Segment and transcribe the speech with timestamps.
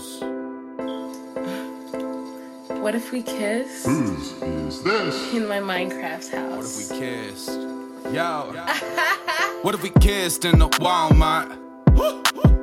[0.00, 0.22] this?
[2.80, 3.84] What if we kiss?
[3.84, 5.34] Whose is this?
[5.34, 6.56] In my Minecraft house.
[6.56, 7.60] What if we kissed?
[8.12, 8.52] Yo.
[9.62, 11.58] what if we kissed in the Walmart?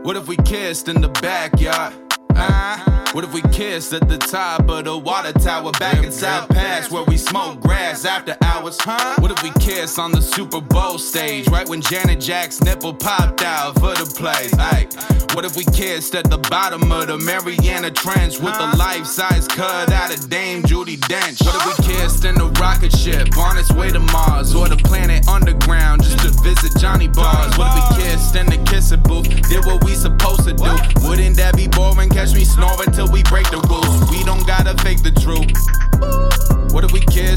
[0.04, 1.94] What if we kissed in the backyard?
[2.36, 6.50] Uh, what if we kissed at the top of the water tower back in inside
[6.50, 8.78] past where we smoke grass after hours?
[8.80, 9.16] Huh?
[9.20, 13.42] What if we kissed on the Super Bowl stage right when Janet Jack's nipple popped
[13.42, 14.54] out for the place?
[14.58, 14.88] Ay,
[15.34, 19.92] what if we kissed at the bottom of the Mariana Trench with a life-size cut
[19.92, 21.46] out of Dame Judi Dench?
[21.46, 24.78] What if we kissed in the rocket ship on its way to Mars or the
[24.78, 27.58] planet underground just to visit Johnny Bars?
[27.58, 29.28] What if we kissed in the kissing booth?
[29.50, 29.87] Did what we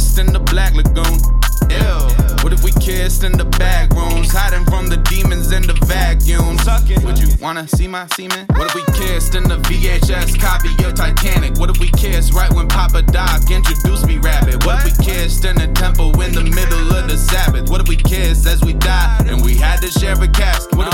[0.00, 1.20] kissed in the Black Lagoon?
[1.68, 2.00] Ew.
[2.42, 6.56] What if we kissed in the back rooms, hiding from the demons in the vacuum?
[7.04, 8.46] Would you wanna see my semen?
[8.56, 11.58] What if we kissed in the VHS copy of Titanic?
[11.58, 14.64] What if we kissed right when Papa Doc introduced B-Rabbit?
[14.64, 17.68] What if we kissed in the temple in the middle of the Sabbath?
[17.68, 20.78] What if we kissed as we died and we had to share a casket?
[20.78, 20.88] What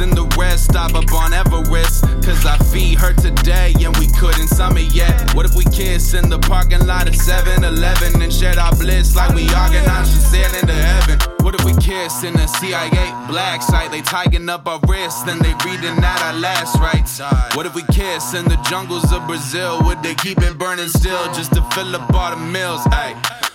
[0.00, 2.02] in the rest stop up on Everest?
[2.24, 5.34] Cause our feet hurt today and we couldn't summit yet.
[5.34, 9.14] What if we kissed in the parking lot at 7 Eleven and shared our bliss
[9.14, 11.18] like we organized to sail into heaven?
[11.44, 13.90] What if we kissed in the CIA black site?
[13.90, 17.20] They tying up our wrists, then they reading out our last rites.
[17.54, 19.82] What if we kissed in the jungles of Brazil?
[19.84, 22.80] Would they keep it burning still just to fill up all the mills?
[22.86, 23.14] Ay.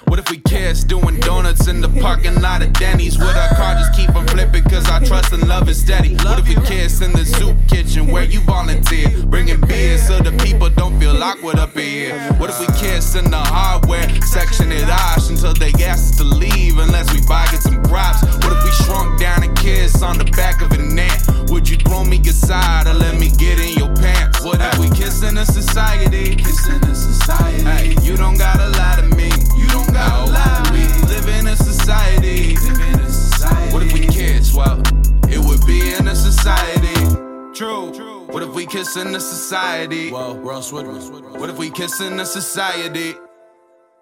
[0.10, 1.59] What if we kissed doing donuts
[2.10, 3.22] parking lot of Denny's?
[3.22, 6.16] Our car just keep on flipping cause trust and love is steady?
[6.26, 9.10] What if we kissed in the soup kitchen where you volunteer?
[9.26, 12.18] Bringing beers so the people don't feel awkward up here.
[12.40, 16.24] What if we kissed in the hardware section at Osh until they asked us to
[16.24, 18.23] leave unless we buy get some props?
[18.23, 21.22] What if we shrunk down and kissed on the back of a net?
[21.50, 24.44] Would you throw me aside or let me get in your pants?
[24.44, 26.36] What if we kiss in a society?
[26.36, 27.64] Kiss in a society.
[27.64, 28.58] Hey, you don't gotta
[38.70, 40.12] kiss in a society?
[40.12, 40.64] Well, we're on
[41.40, 43.16] What if we kiss in a society?